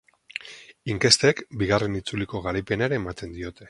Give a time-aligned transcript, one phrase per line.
[0.93, 3.59] Inkestek bigarren itzuliko garaipena ere ematen diote.